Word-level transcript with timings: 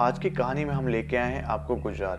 आज 0.00 0.18
की 0.18 0.30
कहानी 0.30 0.64
में 0.64 0.72
हम 0.74 0.88
लेके 0.88 1.16
आए 1.16 1.32
हैं 1.32 1.42
आपको 1.42 1.76
गुजरात। 1.76 2.18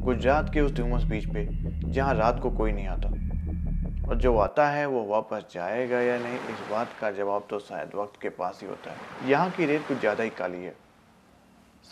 गुजरात 0.00 0.52
के 0.52 0.60
उस 0.60 0.72
ड्यूमस 0.72 1.02
बीच 1.02 1.24
पे, 1.24 1.46
जहाँ 1.92 2.14
रात 2.14 2.40
को 2.40 2.50
कोई 2.50 2.72
नहीं 2.72 2.86
आता। 2.86 3.08
और 4.08 4.16
जो 4.16 4.36
आता 4.36 4.68
है, 4.68 4.86
वो 4.86 5.04
वापस 5.04 5.44
जाएगा 5.52 6.00
या 6.00 6.18
नहीं, 6.18 6.34
इस 6.34 6.70
बात 6.70 6.88
का 7.00 7.10
जवाब 7.10 7.46
तो 7.50 7.58
शायद 7.58 7.90
वक्त 7.94 8.20
के 8.22 8.28
पास 8.28 8.60
ही 8.62 8.68
होता 8.68 8.90
है। 8.90 9.28
यहाँ 9.30 9.50
की 9.50 9.66
रेत 9.66 9.86
कुछ 9.88 9.98
ज़्यादा 9.98 10.24
ही 10.24 10.30
काली 10.30 10.64
है। 10.64 10.74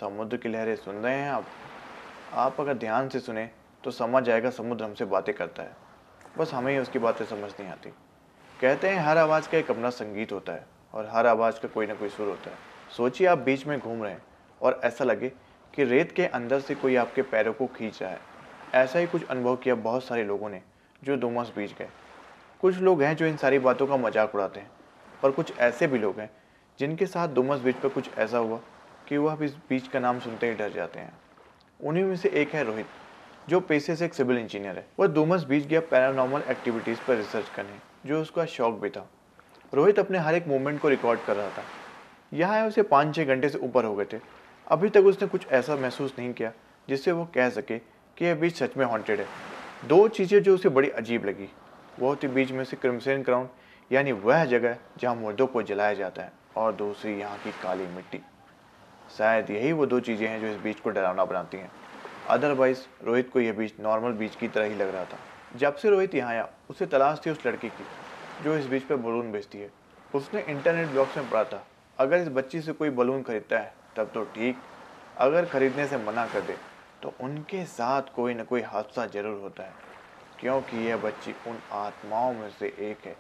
समुद्र 0.01 0.37
की 0.37 0.49
लहरें 0.49 0.77
सुन 0.77 0.95
रहे 0.95 1.19
हैं 1.19 1.31
आप। 1.31 1.45
आप 2.35 2.61
अगर 2.61 2.75
ध्यान 2.75 3.09
से 3.09 3.21
सुने 3.21 3.49
तो 3.85 3.91
समझ 3.91 4.29
आएगा 4.31 4.51
समुद्र 4.51 4.85
हमसे 4.85 5.05
बातें 5.05 5.35
करता 5.35 5.63
है। 5.63 5.77
बस 6.39 6.55
हमें 6.55 6.73
ही 6.73 6.79
उसकी 6.79 6.99
बातें 6.99 7.25
समझ 7.25 7.51
नहीं 7.61 7.69
आती। 7.69 7.91
कहते 8.61 8.89
हैं, 8.89 9.05
हर 9.05 9.19
आवाज़ 9.19 9.49
का 9.49 9.59
एक 9.59 9.71
अपना 9.71 9.91
संगीत 9.91 10.33
होता 10.33 10.53
है, 10.53 10.67
और 10.95 11.11
हर 11.13 11.27
आवाज़ 11.27 11.61
का 11.61 11.69
कोई 11.69 11.87
ना 11.87 11.95
कोई 11.95 12.09
सुर 12.09 12.29
होता 12.29 12.51
है। 12.51 12.57
सोचिए 12.97 13.27
आप 13.27 13.39
बीच 13.39 13.67
में 13.67 13.79
घूम 13.79 14.03
रहे 14.03 14.13
हैं। 14.13 14.23
और 14.63 14.81
ऐसा 14.85 15.05
लगे 15.05 15.29
कि 15.75 15.85
रेत 15.85 16.13
के 16.13 16.27
अंदर 16.27 16.61
से 16.61 16.75
कोई 16.75 16.97
आपके 16.97 17.23
पैरों 17.23 17.53
को 17.53 17.67
खींच 17.69 18.03
रहा 18.03 18.11
है। 18.11 18.19
ऐसा 18.75 18.99
ही 18.99 19.07
कुछ 19.07 19.27
अनुभव 19.27 19.57
किया 19.57 19.75
बहुत 19.77 20.05
सारे 20.05 20.25
लोगों 20.25 20.49
ने 20.49 20.61
जो 21.03 21.17
डोमस 21.17 21.53
बीच 21.57 21.73
गए। 21.79 21.89
कुछ 22.61 22.79
लोग 22.79 23.03
हैं 23.03 23.15
जो 23.17 23.27
इन 23.27 23.37
सारी 23.37 23.59
बातों 23.59 23.87
का 23.87 23.97
मज़ाक 23.97 24.35
उड़ाते 24.35 24.61
हैं, 24.61 24.71
पर 25.23 25.31
कुछ 25.31 25.59
ऐसे 25.59 25.87
भी 25.87 25.99
लोग 25.99 26.21
हैं 26.21 26.31
जिनके 26.79 27.07
साथ 27.07 27.29
डोमस 27.29 27.61
बीच 27.61 27.77
पर 27.77 27.89
कुछ 27.89 28.11
ऐसा 28.19 28.39
हुआ 28.39 28.61
कि 29.09 29.17
वह 29.17 29.45
इस 29.45 29.55
बीच 29.69 29.89
का 29.89 30.01
नाम 30.01 30.19
सुनते 30.21 30.49
ही 30.49 30.55
डर 30.55 30.71
जाते 30.71 31.01
हैं। 31.01 31.13
उन्हीं 31.81 32.05
में 32.05 32.17
से 32.17 32.29
एक 32.31 32.55
है 32.55 32.63
रोहित, 32.65 32.87
जो 33.49 33.61
पेशे 33.61 33.97
से 33.97 34.05
एक 34.05 34.15
सिविल 34.15 34.39
इंजीनियर 34.39 34.77
है। 34.77 34.85
वह 35.01 35.07
डोमस 35.07 35.45
बीच 35.45 35.67
गया 35.67 35.81
पैरानॉर्मल 35.81 36.43
एक्टिविटीज़ 36.51 36.99
पर 37.09 37.17
रिसर्च 37.17 37.49
करने, 37.57 37.79
जो 38.07 38.21
उसका 38.23 38.45
शौक 38.47 38.81
भी 38.81 38.91
था। 38.91 39.07
रोहित 39.73 39.99
अपने 39.99 40.19
हर 40.19 40.35
एक 40.35 40.49
मूवमेंट 40.49 40.81
को 40.81 40.89
रिकॉर्ड 40.89 41.21
कर 41.21 41.37
रहा 41.37 41.49
था। 41.49 41.65
यहाँ 42.33 42.67
उसे 42.67 42.83
पाँच 42.85 43.15
छः 43.17 43.25
घंटे 43.25 43.49
से 43.49 43.59
ऊपर 43.59 43.85
हो 43.85 43.95
गए 43.95 44.05
थे। 44.05 44.19
अभी 44.73 44.89
तक 44.89 45.05
उसने 45.07 45.27
कुछ 45.29 45.47
ऐसा 45.49 45.75
महसूस 45.77 46.15
नहीं 46.19 46.33
किया 46.33 46.53
जिससे 46.89 47.13
वो 47.13 47.25
कह 47.35 47.49
सके 47.51 47.79
कि 48.17 48.25
यह 48.25 48.35
बीच 48.35 48.57
सच 48.57 48.77
में 48.77 48.85
हॉन्टेड 48.87 49.21
है। 49.21 49.27
दो 49.85 50.07
चीज़ें 50.09 50.43
जो 50.43 50.55
उसे 50.55 50.69
बड़ी 50.69 50.89
अजीब 50.91 51.25
लगी, 51.25 51.49
वो 51.99 52.15
थी 52.17 52.29
बीच 52.29 52.53
में 52.53 52.63
से 52.65 52.77
क्रिमसन 52.77 53.23
ग्राउंड 53.23 53.49
यानी 53.91 54.13
वह 54.15 54.45
जगह 54.45 54.77
जहाँ 54.99 55.15
मुर्दों 55.15 55.47
को 55.47 55.63
जलाया 55.63 55.95
जाता 55.95 56.23
है, 56.23 56.33
और 56.57 56.73
दूसरी 56.73 57.13
यहाँ 57.13 57.39
की 57.39 57.51
काली 57.63 57.87
मिट्टी। 57.87 58.21
शायद 59.09 59.51
यही 59.51 59.73
वो 59.73 59.87
दो 59.87 60.01
चीज़ें 60.01 60.27
हैं 60.29 60.41
जो 60.41 60.47
इस 60.47 60.57
बीच 60.57 60.81
को 60.81 60.91
डरावना 60.91 61.25
बनाती 61.25 61.57
हैं। 61.57 61.71
अदरवाइज़ 62.29 62.87
रोहित 63.05 63.31
को 63.33 63.41
यह 63.41 63.53
बीच 63.53 63.75
नॉर्मल 63.81 64.13
बीच 64.15 64.37
की 64.37 64.49
तरह 64.49 64.65
ही 64.65 64.75
लग 64.75 64.95
रहा 64.95 65.05
था। 65.05 65.19
जब 65.55 65.77
से 65.77 65.91
रोहित 65.91 66.15
यहाँ 66.15 66.31
आया, 66.31 66.49
उसे 66.71 66.87
तलाश 66.87 67.21
थी 67.27 67.31
उस 67.31 67.47
लड़की 67.47 67.69
की, 67.69 67.85
जो 68.45 68.57
इस 68.57 68.67
बीच 68.67 68.83
पर 68.83 68.97
बलून 68.97 69.31
बेचती 69.33 69.59
है। 69.59 69.71
उसने 70.15 70.45
इंटरनेट 70.49 70.89
ब्लॉग्स 70.89 71.17
में 71.17 71.31
पढ़ा 71.31 71.45
था, 71.45 71.65
अगर 71.99 72.17
इस 72.17 72.29
बच्ची 72.31 72.61
से 72.61 72.73
कोई 72.73 72.91
बलून 72.93 73.23
खरीदता 73.23 73.59
है 73.59 73.82
तब 73.97 74.11
तो 74.15 74.25
ठीक। 74.27 74.63
अगर 75.17 75.47
खरीदने 75.47 75.87
से 75.87 75.97
मना 75.99 76.27
कर 76.27 76.41
दे 76.43 76.59
तो 77.03 77.15
उनके 77.21 77.65
साथ 77.67 78.15
कोई 78.15 78.35
ना 78.35 78.45
कोई 78.45 78.61
हादसा 78.63 79.07
ज़रूर 79.09 79.41
होता 79.41 79.63
है, 79.63 79.75
क्योंकि 80.39 80.77
यह 80.79 80.97
बच्ची 80.99 81.35
उन 81.47 81.61
आत्माओं 81.75 82.35
में 82.35 82.49
से 82.51 82.67
एक 82.81 83.07
है, 83.07 83.17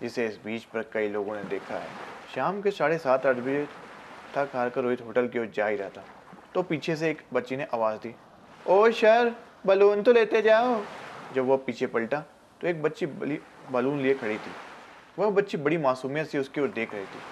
जिसे 0.00 0.26
इस 0.26 0.38
बीच 0.44 0.64
पर 0.64 0.90
कई 0.92 1.08
लोगों 1.08 1.34
ने 1.34 1.42
देखा 1.44 1.74
है। 1.76 1.92
शाम 2.28 2.60
के 2.62 2.70
साढ़े 2.70 2.98
सात, 2.98 3.26
आठ 3.26 3.36
बजे 3.36 3.66
थक 4.34 4.50
हार 4.54 4.70
कर 4.70 4.82
रोहित 4.82 5.00
होटल 5.00 5.28
की 5.28 5.38
ओर 5.38 5.46
जा 5.46 5.66
ही 5.66 5.76
रहा 5.76 5.88
था। 5.90 6.06
तो 6.54 6.62
पीछे 6.64 6.96
से 6.96 7.10
एक 7.10 7.22
बच्ची 7.32 7.56
ने 7.56 7.66
आवाज़ 7.74 7.98
दी, 7.98 8.14
ओ 8.66 8.90
शर 8.92 9.34
बलून 9.66 10.02
तो 10.02 10.12
लेते 10.12 10.42
जाओ। 10.42 10.84
जब 11.30 11.46
वह 11.46 11.56
पीछे 11.66 11.86
पलटा 11.86 12.20
तो 12.60 12.66
एक 12.66 12.82
बच्ची 12.82 13.06
बलून 13.06 14.00
लिए 14.00 14.14
खड़ी 14.14 14.38
थी। 14.38 14.54
वह 15.18 15.30
बच्ची 15.32 15.56
बड़ी 15.58 15.78
मासूमियत 15.78 16.26
से 16.26 16.38
उसकी 16.38 16.60
ओर 16.60 16.68
देख 16.70 16.94
रही 16.94 17.06
थी। 17.06 17.22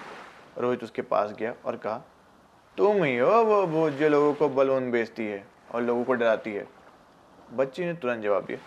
रोहित 0.57 0.83
उसके 0.83 1.01
पास 1.03 1.31
गया 1.33 1.53
और 1.65 1.77
कहा 1.77 2.03
तुम 2.77 3.03
ही 3.03 3.17
हो, 3.17 3.29
वो 3.29 3.65
भूत 3.67 3.93
जो 3.93 4.07
लोगों 4.09 4.33
को 4.33 4.47
बलून 4.49 4.89
बेचती 4.91 5.25
है 5.25 5.43
और 5.71 5.81
लोगों 5.81 6.03
को 6.03 6.13
डराती 6.13 6.53
है। 6.53 6.65
बच्ची 7.49 7.85
ने 7.85 7.93
तुरंत 7.93 8.23
जवाब 8.23 8.45
दिया, 8.45 8.57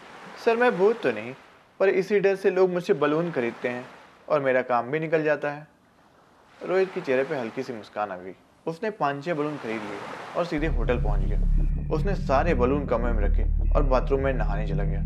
सर, 0.44 0.56
मैं 0.56 0.76
भूत 0.78 1.02
तो 1.02 1.10
नहीं, 1.12 1.32
पर 1.80 1.88
इसी 1.90 2.20
डर 2.20 2.36
से 2.36 2.50
लोग 2.50 2.70
मुझसे 2.70 2.94
बलून 2.94 3.30
खरीदते 3.30 3.68
हैं 3.68 3.84
और 4.28 4.40
मेरा 4.40 4.62
काम 4.62 4.90
भी 4.90 5.00
निकल 5.00 5.22
जाता 5.22 5.50
है। 5.50 5.66
रोहित 6.60 6.92
के 6.94 7.00
चेहरे 7.00 7.24
पे 7.24 7.36
हल्की 7.36 7.62
सी 7.62 7.72
मुस्कान 7.72 8.10
आ 8.10 8.16
गई। 8.16 8.34
उसने 8.66 8.90
पाँच 8.92 9.24
छः 9.24 9.34
बलून 9.34 9.56
खरीद 9.56 9.82
लिए 9.82 9.98
और 10.36 10.44
सीधे 10.44 10.66
होटल 10.68 11.02
पहुँच 11.02 11.20
गया। 11.22 11.94
उसने 11.94 12.14
सारे 12.16 12.54
बलून 12.54 12.86
कमरे 12.86 13.12
में 13.12 13.22
रखे 13.24 13.44
और 13.72 13.82
बाथरूम 13.84 14.20
में 14.20 14.32
नहाने 14.34 14.66
चला 14.68 14.84
गया। 14.84 15.02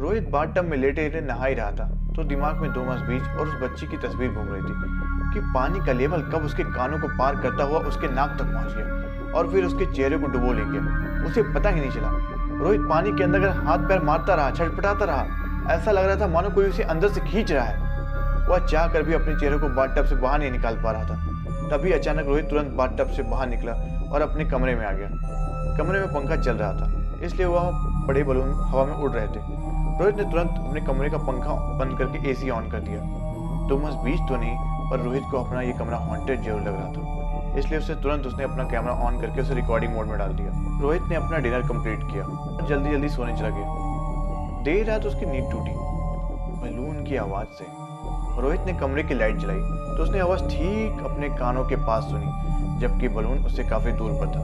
रोहित 0.00 0.28
बाथ 0.28 0.54
टब 0.56 0.64
में 0.64 0.76
लेटे 0.76 1.02
लेटे 1.02 1.20
नहा 1.22 1.46
ही 1.46 1.54
रहा 1.54 1.70
था 1.70 1.88
तो 2.16 2.24
दिमाग 2.24 2.60
में 2.62 2.72
दो 2.72 2.84
मस 2.84 3.08
बीच 3.08 3.22
और 3.30 3.48
उस 3.48 3.54
बच्ची 3.62 3.86
की 3.86 3.96
तस्वीर 3.98 4.30
घूम 4.30 4.48
रही 4.48 4.62
थी। 4.62 5.03
कि 5.34 5.40
पानी 5.54 5.80
का 5.86 5.92
लेवल 5.92 6.22
कब 6.32 6.44
उसके 6.44 6.64
कानों 6.72 6.98
को 6.98 7.08
पार 7.18 7.36
करता 7.36 7.64
हुआ 7.64 7.78
उसके 7.88 8.08
नाक 8.10 8.36
तक 8.38 8.52
पहुँच 8.52 8.74
गया 8.74 9.32
और 9.32 9.50
फिर 9.52 9.64
उसके 9.64 9.92
चेहरे 9.92 10.18
को 10.18 10.26
डुबो 10.28 10.52
ले 10.52 10.64
गया 10.64 11.26
उसे 11.26 11.42
पता 11.54 11.70
ही 11.70 11.80
नहीं 11.80 11.90
चला। 11.90 12.08
रोहित 12.58 12.80
पानी 12.90 13.12
के 13.12 13.24
अंदर 13.24 13.48
हाथ 13.58 13.88
पैर 13.88 14.02
मारता 14.02 14.34
रहा, 14.34 14.50
छटपटाता 14.50 15.04
रहा, 15.04 15.24
ऐसा 15.74 15.90
लग 15.90 16.04
रहा 16.06 16.16
था 16.16 16.26
मानो 16.28 16.50
कोई 16.50 16.64
उसे 16.64 16.82
अंदर 16.84 17.08
से 17.08 17.20
खींच 17.22 17.52
रहा 17.52 17.64
है। 17.64 18.46
वह 18.48 18.66
चाह 18.66 18.86
कर 18.88 19.02
भी 19.02 19.14
अपने 19.14 19.34
चेहरे 19.40 19.58
को 19.58 19.68
बाट 19.76 19.96
टब 19.98 20.04
से 20.04 20.16
बाहर 20.16 20.38
नहीं 20.38 20.50
निकाल 20.52 20.76
पा 20.76 20.90
रहा 20.90 21.04
था। 21.04 21.68
तभी 21.70 21.92
अचानक 21.92 22.26
रोहित 22.26 22.48
तुरंत 22.50 22.72
बाट 22.72 22.96
टब 22.98 23.10
से 23.10 23.22
बाहर 23.22 23.48
निकला 23.48 23.72
और 24.12 24.22
अपने 24.22 24.44
कमरे 24.44 24.74
में 24.74 24.84
आ 24.86 24.92
गया। 24.92 25.08
कमरे 25.78 26.00
में 26.00 26.08
पंखा 26.08 26.36
चल 26.36 26.56
रहा 26.56 26.72
था, 26.72 26.90
इसलिए 27.22 27.46
वह 27.46 27.70
बड़े 28.06 28.22
बलून 28.24 28.52
हवा 28.64 28.84
में 28.84 28.94
उड़ 28.94 29.10
रहे 29.12 29.26
थे। 29.26 29.40
रोहित 29.98 30.16
ने 30.16 30.24
तुरंत 30.24 30.54
अपने 30.58 30.80
कमरे 30.80 31.10
का 31.10 31.18
पंखा 31.22 31.54
बंद 31.78 31.98
करके 31.98 32.30
एसी 32.30 32.50
ऑन 32.50 32.70
कर 32.70 32.80
दिया। 32.80 33.00
बस 33.74 33.94
बीच 33.94 34.20
तो 34.28 34.36
नहीं 34.36 34.73
पर 34.90 35.00
रोहित 35.00 35.22
को 35.30 35.38
अपना 35.38 35.60
ये 35.62 35.72
कमरा 35.72 35.96
हॉन्टेड 35.98 36.42
ज़रूर 36.42 36.60
लग 36.60 36.74
रहा 36.74 36.92
था। 36.92 37.58
इसलिए 37.58 37.78
उसने 37.78 37.94
तुरंत 37.94 38.26
उसने 38.26 38.44
अपना 38.44 38.64
कैमरा 38.64 38.92
ऑन 39.04 39.20
करके 39.20 39.40
उसे 39.40 39.54
रिकॉर्डिंग 39.54 39.94
मोड 39.94 40.06
में 40.06 40.18
डाल 40.18 40.32
दिया। 40.32 40.52
रोहित 40.82 41.02
ने 41.02 41.14
अपना 41.14 41.38
डिनर 41.38 41.66
कंप्लीट 41.68 42.02
किया 42.10 42.24
और 42.24 42.66
जल्दी 42.68 42.90
जल्दी 42.90 43.08
सोने 43.08 43.36
चला 43.36 43.48
गया। 43.48 44.62
देर 44.64 44.86
रात 44.86 45.06
उसकी 45.06 45.26
नींद 45.26 45.50
टूटी 45.52 45.72
बलून 46.60 47.04
की 47.04 47.16
आवाज़ 47.16 47.48
से। 47.58 47.66
रोहित 48.42 48.60
ने 48.66 48.72
कमरे 48.72 49.02
की 49.02 49.14
लाइट 49.14 49.36
जलाई 49.36 49.60
तो 49.96 50.02
उसने 50.02 50.20
आवाज़ 50.20 50.42
ठीक 50.44 51.04
अपने 51.04 51.28
कानों 51.28 51.64
के 51.64 51.76
पास 51.76 52.04
सुनी, 52.04 52.80
जबकि 52.80 53.08
बलून 53.08 53.44
उससे 53.46 53.64
काफ़ी 53.64 53.92
दूर 53.92 54.12
पर 54.12 54.26
था। 54.26 54.42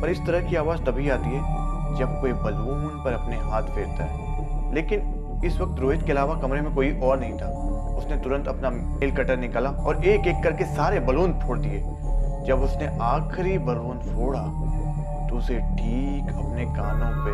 पर 0.00 0.10
इस 0.10 0.24
तरह 0.26 0.48
की 0.48 0.56
आवाज़ 0.56 0.82
तभी 0.84 1.08
आती 1.08 1.30
है 1.30 1.96
जब 1.96 2.20
कोई 2.20 2.32
बलून 2.32 3.02
पर 3.04 3.12
अपने 3.12 3.36
हाथ 3.42 3.74
फेरता 3.74 4.04
है। 4.04 4.74
लेकिन 4.74 5.12
इस 5.44 5.58
वक्त 5.60 5.80
रोहित 5.80 6.02
के 6.02 6.12
अलावा 6.12 6.34
कमरे 6.34 6.60
में 6.60 6.74
कोई 6.74 6.90
और 7.00 7.18
नहीं 7.20 7.32
था। 7.32 7.48
उसने 7.96 8.16
तुरंत 8.16 8.48
अपना 8.48 8.70
नेल 8.70 9.14
कटर 9.16 9.36
निकाला 9.36 9.70
और 9.70 10.04
एक 10.04 10.26
एक 10.26 10.42
करके 10.44 10.64
सारे 10.74 11.00
बलून 11.00 11.32
फोड़ 11.40 11.58
दिए। 11.58 11.80
जब 12.46 12.62
उसने 12.62 12.86
आखिरी 13.02 13.58
बलून 13.58 13.98
फोड़ा 14.06 14.42
तो 15.28 15.36
उसे 15.36 15.54
ठीक 15.54 16.28
अपने 16.30 16.64
कानों 16.66 17.10
पे 17.24 17.32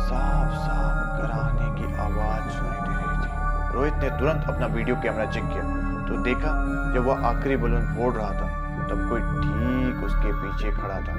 साफ़ 0.00 0.54
साफ़ 0.56 1.20
कराने 1.20 1.68
की 1.76 1.92
आवाज़ 1.96 2.48
सुनाई 2.50 2.80
दे 2.80 2.94
रही 2.96 3.16
थी। 3.18 3.74
रोहित 3.74 3.94
ने 3.94 4.08
तुरंत 4.18 4.48
अपना 4.48 4.66
वीडियो 4.66 4.96
कैमरा 5.02 5.26
चेक 5.26 5.44
किया 5.44 5.62
तो 6.08 6.22
देखा 6.22 6.54
जब 6.94 7.06
वह 7.06 7.26
आखिरी 7.26 7.56
बलून 7.56 7.84
फोड़ 7.94 8.12
रहा 8.14 8.30
था, 8.30 8.48
तब 8.88 9.06
कोई 9.08 9.20
ठीक 9.20 10.04
उसके 10.04 10.32
पीछे 10.32 10.70
खड़ा 10.72 11.00
था। 11.00 11.14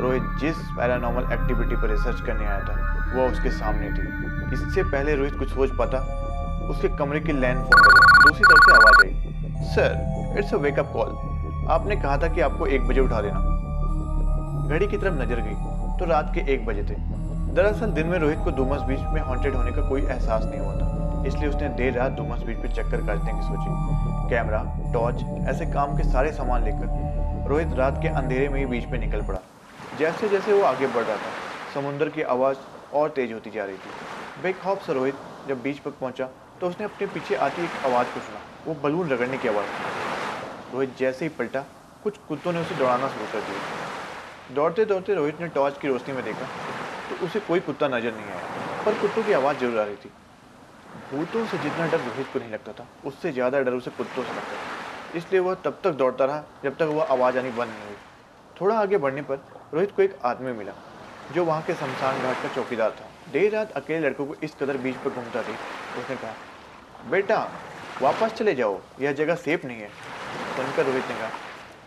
रोहित 0.00 0.22
जिस 0.40 0.56
पैरानॉर्मल 0.76 1.32
एक्टिविटी 1.32 1.76
पर 1.76 1.90
रिसर्च 1.90 2.20
करने 2.20 2.46
आया 2.46 2.60
था, 2.60 2.74
वह 3.16 3.30
उसके 3.32 3.50
सामने 3.52 3.90
थी। 3.90 4.06
इससे 4.54 4.82
पहले 4.84 5.14
रोहित 5.16 5.34
कुछ 5.38 5.48
सोच 5.50 5.70
पाता, 5.78 5.98
उसके 6.70 6.88
कमरे 6.96 7.20
की 7.20 7.32
लैंड 7.34 7.58
फ़ोन 7.60 7.80
बजा 7.82 8.02
दूसरी 8.22 8.44
तरफ़ 8.44 8.64
से 8.66 8.72
आवाज़ 8.72 9.06
आई, 9.06 9.12
sir 9.74 10.38
it's 10.38 10.54
a 10.54 10.56
wake up 10.58 10.92
call 10.92 11.68
आपने 11.70 11.96
कहा 11.96 12.16
था 12.18 12.28
कि 12.28 12.40
आपको 12.40 12.66
एक 12.68 12.86
बजे 12.86 13.00
उठा 13.00 13.20
देना 13.22 13.38
घड़ी 14.68 14.86
की 14.86 14.96
तरफ़ 14.96 15.14
नज़र 15.14 15.40
गई 15.40 15.54
तो 15.98 16.04
रात 16.04 16.30
के 16.34 16.40
एक 16.52 16.64
बजे 16.66 16.82
थे। 16.84 16.94
दरअसल 17.54 17.90
दिन 17.92 18.06
में 18.06 18.18
रोहित 18.18 18.38
को 18.44 18.50
डूमस 18.52 18.80
बीच 18.82 19.00
में 19.12 19.20
हॉन्टेड 19.22 19.54
होने 19.54 19.72
का 19.72 19.88
कोई 19.88 20.02
एहसास 20.02 20.44
नहीं 20.44 20.60
हुआ 20.60 20.74
था, 20.74 21.22
इसलिए 21.26 21.48
उसने 21.48 21.68
देर 21.76 21.92
रात 21.94 22.12
डूमस 22.12 22.42
बीच 22.42 22.56
पे 22.58 22.68
चक्कर 22.70 23.06
काटने 23.06 23.32
की 23.32 23.42
सोची। 23.42 24.30
कैमरा, 24.30 24.62
टॉर्च, 24.92 25.24
ऐसे 25.48 25.66
काम 25.72 25.96
के 25.96 26.04
सारे 26.04 26.32
सामान 26.32 26.64
लेकर 26.64 27.48
रोहित 27.48 27.72
रात 27.78 27.98
के 28.02 28.08
अंधेरे 28.10 28.48
में 28.48 28.58
ही 28.58 28.66
बीच 28.66 28.84
पे 28.90 28.98
निकल 28.98 29.22
पड़ा। 29.22 29.40
जैसे 29.98 30.28
जैसे 30.28 30.52
वो 30.52 30.62
आगे 30.64 30.86
बढ़ 30.88 31.02
रहा 31.02 31.16
था, 31.16 31.32
समुद्र 31.74 32.08
की 32.08 32.22
आवाज़ 32.34 32.56
और 32.94 33.08
तेज 33.10 33.32
होती 33.32 33.50
जा 33.50 33.64
रही 33.64 33.76
थी। 33.76 34.13
बेखौफ 34.36 34.82
से 34.82 34.92
रोहित 34.92 35.22
जब 35.46 35.62
बीच 35.62 35.78
पर 35.78 35.90
पहुँचा 35.92 36.26
तो 36.60 36.68
उसने 36.68 36.84
अपने 36.84 37.06
पीछे 37.06 37.34
आती 37.36 37.62
एक 37.64 37.78
आवाज़ 37.84 38.08
को 38.08 38.20
सुना। 38.20 38.42
वो 38.66 38.74
बलून 38.76 39.10
रगड़ने 39.10 39.38
की 39.38 39.48
आवाज़ 39.48 39.68
थी। 39.70 39.86
रोहित 40.72 40.96
जैसे 40.96 41.24
ही 41.24 41.28
पलटा, 41.30 41.60
कुछ 42.02 42.18
कुत्तों 42.18 42.52
ने 42.52 42.60
उसे 42.60 42.74
दौड़ाना 42.74 43.08
शुरू 43.08 43.26
कर 43.26 43.42
दिया। 43.42 43.62
दौड़ते 44.50 44.84
दौड़ते 44.84 45.14
रोहित 45.14 45.40
ने 45.40 45.48
टॉर्च 45.48 45.78
की 45.78 45.88
रोशनी 45.88 46.14
में 46.14 46.22
देखा 46.24 46.48
तो 47.10 47.14
उसे 47.16 47.40
कोई 47.40 47.60
कुत्ता 47.60 47.88
नज़र 47.88 48.14
नहीं 48.14 48.28
आया, 48.28 48.46
पर 48.86 48.94
कुत्तों 48.94 49.24
की 49.24 49.32
आवाज़ 49.32 49.56
ज़रूर 49.58 49.78
आ 49.78 49.84
रही 49.84 49.96
थी। 49.96 50.14
भूतों 51.10 51.44
से 51.44 51.58
जितना 51.58 51.86
डर 51.86 52.00
रोहित 52.00 52.28
को 52.28 52.38
नहीं 52.38 52.50
लगता 52.50 52.72
था, 52.72 52.88
उससे 53.02 53.32
ज़्यादा 53.32 53.60
डर 53.60 53.72
उसे 53.72 53.90
कुत्तों 53.92 54.24
से 54.24 54.34
लगता 54.34 54.56
था। 54.56 54.70
इसलिए 55.10 55.40
वह 55.40 55.54
तब 55.56 55.80
तक 55.84 55.90
दौड़ता 55.92 56.24
रहा, 56.24 56.44
जब 56.64 56.76
तक 56.76 56.82
वह 56.84 57.02
आवाज़ 57.04 57.38
आनी 57.38 57.50
बंद 57.50 57.70
नहीं 57.70 57.84
हुई। 57.84 57.96
थोड़ा 58.56 58.78
आगे 58.78 58.98
बढ़ने 58.98 59.22
पर 59.22 59.44
रोहित 59.72 59.92
को 59.92 60.02
एक 60.02 60.18
आदमी 60.24 60.52
मिला, 60.52 60.74
जो 61.30 61.44
वहाँ 61.44 61.62
के 61.62 61.74
शमशान 61.74 62.20
घाट 62.20 62.40
का 62.40 62.48
चौकीदार 62.48 62.90
था। 62.92 63.13
देर 63.32 63.52
रात 63.52 63.72
अकेले 63.72 64.06
लड़कों 64.06 64.26
को 64.26 64.34
इस 64.42 64.54
कदर 64.54 64.76
बीच 64.76 64.96
पर 64.96 65.10
घूमता 65.10 65.42
थी 65.42 65.52
उसने 65.94 66.16
कहा, 66.16 66.34
बेटा, 67.10 67.36
वापस 68.02 68.32
चले 68.32 68.54
जाओ। 68.54 68.78
यह 69.00 69.12
जगह 69.12 69.34
सेफ़ 69.36 69.66
नहीं 69.66 69.80
है। 69.80 69.88
सुनकर 70.56 70.84
रोहित 70.84 71.08
ने 71.08 71.14
कहा, 71.14 71.30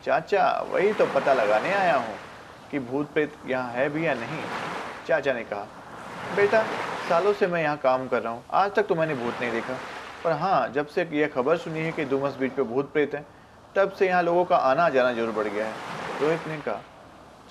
चाचा, 0.06 0.50
वही 0.72 0.94
तो 0.94 1.06
पता 1.06 1.34
लगाने 1.34 1.74
आया 1.74 1.96
हूँ 1.96 2.16
कि 2.72 2.80
भूत 2.82 3.12
प्रेत 3.14 3.34
यहाँ 3.48 3.72
है 3.72 3.90
भी 3.90 4.06
या 4.06 4.14
नहीं। 4.14 4.42
चाचा 5.08 5.34
ने 5.34 5.44
कहा, 5.44 5.68
बेटा, 6.36 6.64
सालों 7.10 7.34
से 7.34 7.48
मैं 7.48 7.62
यहाँ 7.64 7.78
काम 7.78 8.08
कर 8.08 8.22
रहा 8.22 8.34
हूँ। 8.34 8.44
आज 8.54 8.74
तक 8.76 8.88
तो 8.88 8.96
मैंने 8.96 9.16
भूत 9.16 9.42
नहीं 9.42 9.52
देखा। 9.52 9.78
पर 10.24 10.32
हाँ 10.32 10.68
जब 10.70 10.88
से 10.88 11.08
यह 11.14 11.28
खबर 11.28 11.58
सुनी 11.58 11.80
है 11.80 11.92
कि 11.92 12.06
डुमस 12.06 12.36
बीच 12.36 12.52
पे 12.52 12.64
भूत 12.64 12.92
प्रेत 12.94 13.16
है, 13.16 13.26
तब 13.76 13.92
से 13.92 14.08
यहाँ 14.08 14.24
लोगों 14.24 14.44
का 14.46 14.58
आना 14.58 14.90
जाना 14.90 15.14
ज़रूर 15.14 15.32
बढ़ 15.32 15.48
गया 15.48 15.66
है। 15.66 16.20
रोहित 16.22 16.48
ने 16.48 16.58
कहा, 16.58 16.82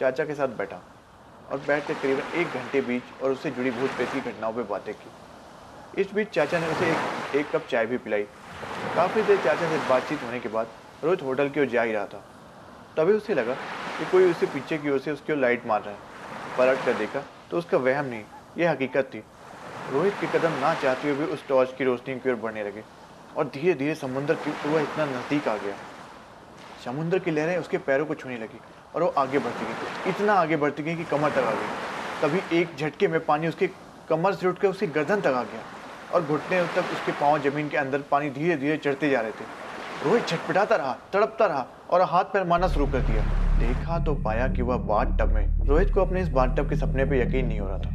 चाचा 0.01 0.25
के 0.25 0.35
साथ 0.35 0.57
बैठा। 0.59 0.81
और 1.49 1.59
बैठ 1.61 1.87
कर 1.87 1.95
करीबन 1.95 2.35
एक 2.35 2.55
घंटे 2.55 2.81
बीच 2.81 3.13
और 3.21 3.33
उससे 3.33 3.51
जुड़ी 3.51 3.71
भूत 3.71 3.97
प्रेत 3.97 4.13
की 4.13 4.21
घटनाओं 4.21 4.53
पर 4.53 4.63
बातें 4.65 4.95
की। 4.95 5.11
इस 5.95 6.13
बीच 6.15 6.29
चाचा 6.29 6.59
ने 6.59 6.69
उसे 6.69 6.91
एक 6.91 7.07
एक 7.33 7.55
कप 7.55 7.67
चाय 7.67 7.87
भी 7.87 7.99
पिलाई। 7.99 8.23
काफ़ी 8.95 9.23
देर 9.23 9.39
चाचा 9.39 9.69
से 9.69 9.79
बातचीत 9.79 10.23
होने 10.23 10.41
के 10.41 10.49
बाद 10.49 10.75
रोहित 11.03 11.23
होटल 11.23 11.49
की 11.49 11.61
ओर 11.61 11.67
जा 11.67 11.83
ही 11.83 11.93
रहा 11.93 12.07
था। 12.07 12.19
तभी 12.97 13.13
उसे 13.13 13.35
लगा 13.35 13.55
कि 13.99 14.07
कोई 14.07 14.25
उसे 14.25 14.47
पीछे 14.47 14.79
की 14.79 14.91
ओर 14.91 14.99
से 14.99 15.11
उसकी 15.11 15.33
ओर 15.33 15.39
लाइट 15.39 15.67
मार 15.67 15.83
रहा 15.83 15.95
है। 15.95 16.01
पलट 16.59 16.83
कर 16.83 16.95
देखा 16.95 17.21
तो 17.51 17.59
उसका 17.59 17.79
वहम 17.79 18.07
नहीं, 18.07 18.25
यह 18.57 18.71
हकीकत 18.71 19.11
थी। 19.15 19.23
रोहित 19.89 20.19
के 20.19 20.27
कदम 20.29 20.53
ना 20.53 20.75
चाहते 20.75 21.09
हुए 21.09 21.17
भी 21.17 21.25
उस 21.25 21.47
टॉर्च 21.49 21.73
की 21.79 21.85
रोशनी 21.85 22.19
की 22.21 22.31
ओर 22.31 22.37
बढ़ने 22.37 22.65
लगे 22.65 22.85
और 23.37 23.49
धीरे 23.49 23.75
धीरे 23.75 23.95
समुद्र 23.95 24.35
की 24.37 24.55
वह 24.65 24.83
इतना 24.83 25.05
नज़दीक 25.07 25.49
आ 25.49 25.57
गया। 25.57 25.77
समुद्र 26.79 27.19
की 27.19 27.31
लहरें 27.31 27.57
उसके 27.59 27.79
पैरों 27.79 28.07
को 28.07 28.15
छूने 28.15 28.39
लगी। 28.39 28.61
और 28.97 29.03
वो 29.03 29.09
आगे 29.19 29.39
बढ़ती 29.39 29.65
गई 29.65 30.11
इतना 30.11 30.35
आगे 30.35 30.57
बढ़ती 30.57 30.83
गई 30.83 30.95
कि 30.97 31.05
कमर 31.07 31.31
तक 31.31 31.39
आ 31.39 31.53
गई। 31.53 31.69
तभी 32.23 32.59
एक 32.59 32.77
झटके 32.77 33.09
में 33.09 33.19
पानी 33.25 33.49
उसके 33.49 33.67
कमर 34.09 34.33
से 34.35 34.49
उठकर 34.49 34.69
उसकी 34.69 34.87
गर्दन 34.89 35.21
तक 35.21 35.27
आ 35.29 35.43
गया 35.45 36.15
और 36.15 36.23
घुटने 36.23 36.63
तक 36.77 36.93
उसके 36.93 37.13
पाँव 37.15 37.39
ज़मीन 37.41 37.69
के 37.69 37.77
अंदर 37.77 38.03
पानी 38.11 38.31
धीरे 38.31 38.57
धीरे 38.57 38.77
चढ़ते 38.79 39.11
जा 39.11 39.21
रहे 39.21 39.31
थे। 39.31 39.45
रोहित 40.01 40.27
छटपटाता 40.29 40.77
रहा, 40.77 40.93
तड़पता 41.13 41.47
रहा 41.47 41.67
और 41.91 42.03
हाथ 42.05 42.25
पैर 42.33 42.45
मारना 42.47 42.69
शुरू 42.69 42.87
कर 42.87 43.01
दिया। 43.01 43.23
देखा 43.59 43.99
तो 44.05 44.15
पाया 44.25 44.47
कि 44.49 44.63
वह 44.63 44.77
बाथ 44.89 45.19
टब 45.19 45.35
में। 45.35 45.69
रोहित 45.69 45.93
को 45.95 46.01
अपने 46.01 46.21
इस 46.21 46.29
बाथ 46.31 46.57
टब 46.57 46.69
के 46.69 46.77
सपने 46.77 47.05
पे 47.05 47.21
यकीन 47.21 47.47
नहीं 47.47 47.61
हो 47.61 47.69
रहा 47.69 47.79
था, 47.79 47.91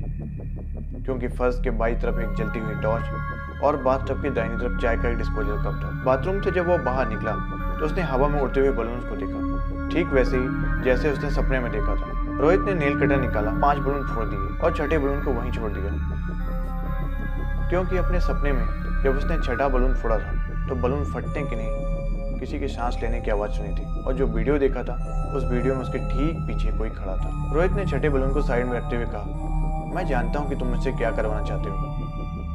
क्योंकि 1.06 1.27
फर्श 1.30 1.59
के 1.63 1.69
बाई 1.74 1.95
तरफ़ 1.95 2.19
एक 2.21 2.33
जलती 2.36 2.59
हुई 2.59 2.75
टॉर्च 2.81 3.63
और 3.63 3.77
बाथ 3.83 4.07
टब 4.07 4.21
की 4.24 4.30
दाहिनी 4.31 4.57
तरफ़ 4.57 4.81
चाय 4.81 4.98
का 4.98 5.09
एक 5.09 5.18
डिस्पोजल 5.18 5.57
कप 5.59 5.81
था। 5.83 5.92
बाथरूम 6.06 6.42
से 6.42 6.51
जब 6.51 6.69
वो 6.69 6.77
बाहर 6.86 7.09
निकला 7.09 7.36
तो 7.80 7.86
उसने 7.86 8.01
हवा 8.03 8.27
में 8.27 8.39
उड़ते 8.42 8.59
हुए 8.59 8.71
बलून 8.74 9.00
को 9.01 9.15
देखा। 9.18 9.70
ठीक 9.93 10.07
वैसे 10.07 10.38
ही 10.38 10.83
जैसे 10.83 11.11
उसने 11.11 11.29
सपने 11.29 11.59
में 11.59 11.71
देखा 11.71 11.95
था। 11.95 12.38
रोहित 12.39 12.59
ने 12.59 12.73
नेल 12.75 12.99
कटर 12.99 13.19
निकाला, 13.21 13.51
पाँच 13.51 13.77
बलून 13.77 14.05
फोड़ 14.07 14.25
दिए 14.25 14.57
और 14.59 14.75
छठे 14.75 14.97
बलून 14.97 15.23
को 15.23 15.31
वहीं 15.31 15.51
छोड़ 15.51 15.71
दिया। 15.71 15.91
क्योंकि 17.69 17.97
अपने 17.97 18.19
सपने 18.19 18.51
में 18.51 18.65
जब 19.03 19.17
उसने 19.17 19.38
छठा 19.38 19.67
बलून 19.69 19.93
फोड़ा 19.95 20.17
था 20.17 20.31
तो 20.67 20.75
बलून 20.77 21.03
फटने 21.05 21.43
की 21.43 21.55
नहीं 21.55 22.39
किसी 22.39 22.59
की 22.59 22.67
सांस 22.67 22.97
लेने 23.01 23.19
की 23.21 23.31
आवाज़ 23.31 23.51
सुनी 23.51 23.69
थी 23.69 23.85
और 24.01 24.13
जो 24.13 24.27
वीडियो 24.27 24.57
देखा 24.57 24.83
था, 24.83 24.93
उस 25.35 25.43
वीडियो 25.43 25.73
में 25.75 25.81
उसके 25.81 25.99
ठीक 26.09 26.38
पीछे 26.47 26.71
कोई 26.77 26.89
खड़ा 26.89 27.15
था। 27.15 27.51
रोहित 27.53 27.71
ने 27.71 27.85
छठे 27.85 28.09
बलून 28.09 28.33
को 28.33 28.41
साइड 28.41 28.65
में 28.65 28.77
रखते 28.77 28.95
हुए 28.95 29.05
कहा, 29.05 29.23
मैं 29.95 30.05
जानता 30.07 30.39
हूँ 30.39 30.49
कि 30.49 30.55
तुम 30.55 30.67
मुझसे 30.67 30.91
क्या 30.91 31.11
करवाना 31.11 31.43
चाहते 31.45 31.69
हो। 31.69 31.75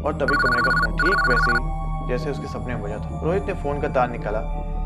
और 0.05 0.15
तभी 0.15 0.37
कमरे 0.37 0.63
का 0.63 0.71
फ़ोन 0.71 0.97
ठीक 0.97 1.29
वैसे 1.29 1.53
ही 1.53 2.09
जैसे 2.09 2.31
उसके 2.31 2.47
सपने 2.49 2.75
में 2.75 2.83
बजा 2.83 2.97
था। 2.97 3.21
रोहित 3.25 3.47
ने 3.47 3.55
फ़ोन 3.55 3.81
का 3.81 3.89
तार 3.91 4.11
निकाला 4.11 4.41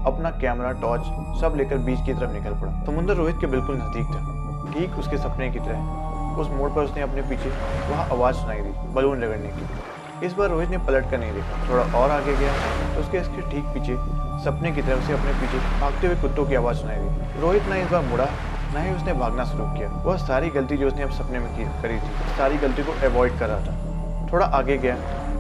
अपना 0.07 0.31
कैमरा, 0.33 0.73
टॉर्च 0.73 1.03
सब 1.41 1.55
लेकर 1.57 1.79
बीच 1.79 2.05
की 2.07 2.15
तरफ़ 2.15 2.33
निकल 2.33 2.55
पड़ा। 2.61 2.73
समुंदर 2.85 3.15
रोहित 3.15 3.37
के 3.41 3.47
बिल्कुल 3.47 3.77
नज़दीक 3.77 4.07
था। 4.07 4.73
ठीक 4.73 4.99
उसके 4.99 5.19
सपने 5.19 5.51
की 5.51 5.59
तरह। 5.59 5.99
उस 6.41 6.51
मोड़ 6.51 6.71
पर 6.71 6.83
उसने 6.83 7.03
अपने 7.03 7.23
पीछे 7.23 7.49
वहाँ 7.91 8.09
आवाज़ 8.09 8.37
सुनाई 8.37 8.61
दी, 8.61 8.73
बलून 8.95 9.23
रगड़ने 9.23 9.49
की। 9.49 10.27
इस 10.27 10.33
बार 10.35 10.49
रोहित 10.49 10.71
ने 10.71 10.79
पलट 10.79 11.11
कर 11.11 11.19
नहीं 11.19 11.33
देखा। 11.33 11.69
थोड़ा 11.69 11.85
और 11.99 12.11
आगे 12.11 12.37
गया 12.37 12.53
तो 12.95 13.01
उसके 13.01 13.19
इसके 13.19 13.51
ठीक 13.51 13.65
पीछे 13.67 13.97
सपने 14.45 14.71
की 14.73 14.83
तरफ़ 14.83 15.07
से 15.07 15.13
अपने 15.13 15.33
पीछे 15.41 15.59
भागते 15.81 16.07
हुए 16.07 16.17
कुत्तों 16.17 16.45
की 16.47 16.55
आवाज़ 16.55 16.77
सुनाई 16.77 16.97
दी। 16.97 17.41
रोहित 17.41 17.69
ना 17.69 17.77
इस 17.77 17.91
बार 17.91 18.03
मुड़ा, 18.03 18.27
ना 18.75 18.81
ही 18.81 18.95
उसने 18.95 19.13
भागना 19.13 19.45
शुरू 19.45 19.65
किया। 19.67 19.89
वह 20.05 20.17
सारी 20.17 20.49
गलती 20.51 20.77
जो 20.77 20.87
उसने 20.87 21.03
अब 21.03 21.11
सपने 21.11 21.39
में 21.39 21.49
की, 21.57 21.65
करी 21.83 21.97
थी, 21.97 22.37
सारी 22.39 22.57
गलती 22.59 22.83
को 22.83 22.93
अवॉइड 23.07 23.39
कर 23.39 23.49
रहा 23.49 23.61
था। 23.61 24.29
थोड़ा 24.33 24.47
आगे 24.47 24.77
गया 24.79 24.95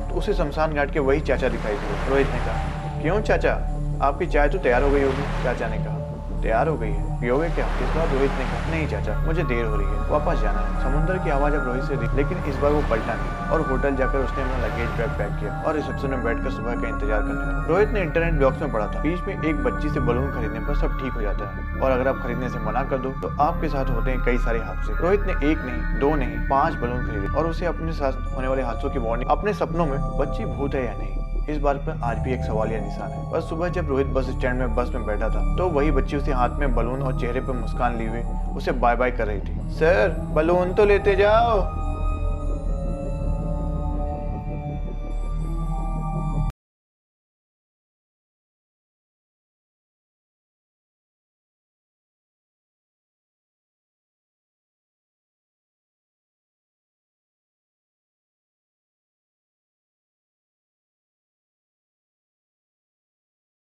तो 0.09 0.15
उसे 0.15 0.35
शमशान 0.35 0.75
घाट 0.75 0.91
के 0.91 1.01
वही 1.01 1.21
चाचा 1.21 1.49
दिखाई 1.49 1.75
दिए। 1.75 2.09
रोहित 2.11 2.27
ने 2.27 2.39
कहा, 2.39 3.01
क्यों 3.03 3.21
चाचा? 3.23 3.55
आपकी 4.03 4.27
चाय 4.27 4.49
तो 4.49 4.59
तैयार 4.59 4.83
हो 4.83 4.91
गई 4.91 5.03
होगी, 5.03 5.23
चाचा 5.45 5.69
ने 5.69 5.79
कहा। 5.79 5.99
तैयार 6.43 6.69
हो 6.69 6.77
गई 6.77 6.91
है? 6.91 7.19
पियोगे 7.21 7.49
क्या? 7.51 7.65
इस 7.79 7.89
बार 7.95 8.07
रोहित 8.09 8.31
ने 8.33 8.45
कहा, 8.45 8.71
नहीं 8.71 8.87
चाचा, 8.89 9.17
मुझे 9.21 9.43
देर 9.43 9.65
हो 9.65 9.77
रही 9.77 9.87
है, 9.87 9.99
वापस 10.11 10.41
जाना 10.43 10.61
है। 10.61 10.83
समुद्र 10.83 11.17
की 11.25 11.31
आवाज़ 11.31 11.55
अब 11.55 11.67
रोहित 11.67 11.85
से 11.85 11.97
दी 11.97 12.07
लेकिन 12.17 12.39
इस 12.51 12.57
बार 12.57 12.73
वो 12.73 12.81
पलटा 12.91 13.15
नहीं, 13.15 13.49
और 13.49 13.61
होटल 13.71 13.97
जाकर 13.97 14.19
उसने 14.19 14.43
अपना 14.43 14.59
लगेज 14.59 14.97
बैग 14.99 15.11
पैक 15.19 15.39
किया 15.41 15.61
और 15.63 15.75
रिसेप्शन 15.77 16.11
में 16.11 16.25
बैठकर 16.25 16.51
सुबह 16.51 16.81
का 16.81 16.89
इंतज़ार 16.89 17.21
करने 17.21 17.35
लगा। 17.35 17.67
रोहित 17.69 17.91
ने 17.91 18.03
इंटरनेट 18.03 18.41
बॉक्स 18.41 18.63
में 18.63 18.73
पढ़ा 18.73 18.87
था, 18.87 19.03
बीच 19.03 19.21
में 19.21 19.35
एक 19.35 19.63
बच्ची 19.65 19.91
से 19.91 20.01
बलून 20.01 20.31
खरीदने 20.33 20.67
पर 20.67 20.81
सब 20.81 20.99
ठीक 21.01 21.13
हो 21.13 21.21
जाता 21.21 21.51
है, 21.51 21.81
और 21.81 21.91
अगर 21.91 22.09
आप 22.09 22.23
खरीदने 22.23 22.49
से 22.49 22.59
मना 22.61 22.85
कर 22.91 22.99
दो 22.99 23.11
तो 23.23 23.37
आपके 23.43 23.69
साथ 23.69 23.91
होते 23.91 24.11
हैं 24.11 24.25
कई 24.25 24.39
सारे 24.41 24.59
हादसे। 24.61 25.01
रोहित 25.03 25.27
ने 25.27 25.33
एक 25.53 25.59
नहीं, 25.61 25.99
दो 26.01 26.15
नहीं, 26.17 26.49
पाँच 26.49 26.75
बलून 26.77 27.07
खरीदे, 27.07 27.35
और 27.35 27.47
उसे 27.47 27.67
अपने 27.67 27.93
साथ 27.93 28.37
होने 28.37 28.49
वाले 28.49 28.63
हादसों 28.63 28.91
की 28.91 28.99
वार्निंग, 29.01 29.31
अपने 29.31 29.55
सपनों 29.55 29.87
में 29.87 29.99
बच्ची 30.19 30.45
भूत 30.47 30.75
है 30.75 30.87
या 30.87 30.95
नहीं। 30.95 31.20
इस 31.51 31.59
बात 31.59 31.77
पर 31.77 32.01
आज 32.05 32.19
भी 32.19 32.33
एक 32.33 32.41
सवाल 32.41 32.73
या 32.73 32.81
निशान 32.81 33.11
है। 33.11 33.31
बस 33.33 33.49
सुबह 33.49 33.69
जब 33.69 33.89
रोहित 33.89 34.07
बस 34.09 34.31
स्टैंड 34.31 34.59
में, 34.59 34.75
बस 34.75 34.91
में 34.95 35.07
बैठा 35.07 35.29
था 35.29 35.45
तो 35.57 35.69
वही 35.69 35.91
बच्ची 35.91 36.17
उसके 36.17 36.33
हाथ 36.33 36.59
में 36.59 36.75
बलून 36.75 37.03
और 37.03 37.21
चेहरे 37.21 37.41
पर 37.41 37.53
मुस्कान 37.53 37.99
ली 37.99 38.07
हुई, 38.07 38.23
उसे 38.57 38.73
बाय 38.75 38.97
बाय 38.97 39.11
कर 39.11 39.27
रही 39.27 39.41
थी। 39.41 39.71
सर, 39.71 40.17
बलून 40.35 40.75
तो 40.75 40.85
लेते 40.85 41.17
जाओ। 41.17 41.89